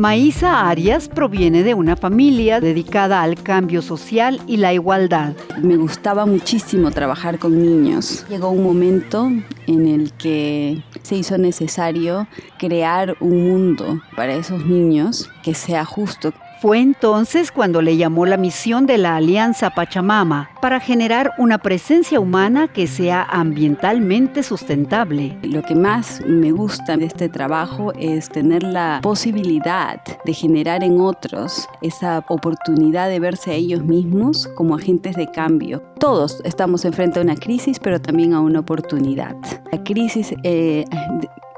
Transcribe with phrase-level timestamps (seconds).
[0.00, 5.34] Maísa Arias proviene de una familia dedicada al cambio social y la igualdad.
[5.62, 8.24] Me gustaba muchísimo trabajar con niños.
[8.30, 9.30] Llegó un momento
[9.66, 12.26] en el que se hizo necesario
[12.58, 18.36] crear un mundo para esos niños que sea justo, fue entonces cuando le llamó la
[18.36, 25.38] misión de la Alianza Pachamama para generar una presencia humana que sea ambientalmente sustentable.
[25.42, 31.00] Lo que más me gusta de este trabajo es tener la posibilidad de generar en
[31.00, 35.82] otros esa oportunidad de verse a ellos mismos como agentes de cambio.
[35.98, 39.34] Todos estamos enfrente a una crisis, pero también a una oportunidad.
[39.72, 40.84] La crisis eh,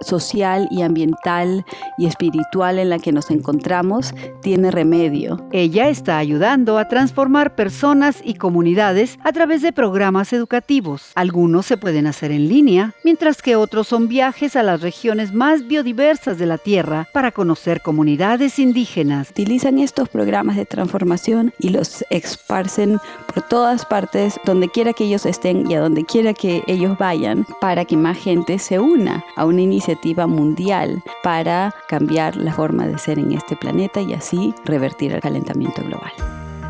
[0.02, 1.65] social y ambiental
[1.98, 5.47] y espiritual en la que nos encontramos tiene remedio.
[5.52, 11.12] Ella está ayudando a transformar personas y comunidades a través de programas educativos.
[11.15, 15.66] Algunos se pueden hacer en línea, mientras que otros son viajes a las regiones más
[15.66, 19.30] biodiversas de la Tierra para conocer comunidades indígenas.
[19.30, 22.98] Utilizan estos programas de transformación y los esparcen
[23.33, 27.47] por todas partes, donde quiera que ellos estén y a donde quiera que ellos vayan,
[27.61, 29.92] para que más gente se una a una iniciativa
[30.27, 35.83] mundial para cambiar la forma de ser en este planeta y así revertir el calentamiento
[35.83, 36.12] global.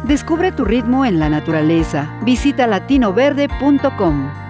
[0.05, 2.19] Descubre tu ritmo en la naturaleza.
[2.25, 4.42] Visita latinoverde.com.